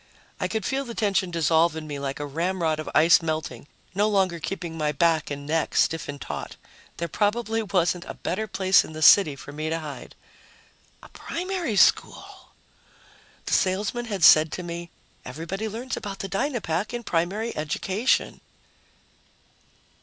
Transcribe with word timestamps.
I 0.39 0.47
could 0.47 0.65
feel 0.65 0.83
the 0.83 0.95
tension 0.95 1.29
dissolve 1.29 1.75
in 1.75 1.85
me 1.85 1.99
like 1.99 2.19
a 2.19 2.25
ramrod 2.25 2.79
of 2.79 2.89
ice 2.95 3.21
melting, 3.21 3.67
no 3.93 4.09
longer 4.09 4.39
keeping 4.39 4.75
my 4.75 4.91
back 4.91 5.29
and 5.29 5.45
neck 5.45 5.75
stiff 5.75 6.07
and 6.09 6.19
taut. 6.19 6.55
There 6.97 7.07
probably 7.07 7.61
wasn't 7.61 8.05
a 8.05 8.15
better 8.15 8.47
place 8.47 8.83
in 8.83 8.93
the 8.93 9.03
city 9.03 9.35
for 9.35 9.51
me 9.51 9.69
to 9.69 9.77
hide. 9.77 10.15
A 11.03 11.09
primary 11.09 11.75
school! 11.75 12.49
The 13.45 13.53
salesman 13.53 14.05
had 14.05 14.23
said 14.23 14.51
to 14.53 14.63
me, 14.63 14.89
"Everybody 15.23 15.69
learns 15.69 15.95
about 15.95 16.17
the 16.17 16.27
Dynapack 16.27 16.95
in 16.95 17.03
primary 17.03 17.55
education." 17.55 18.41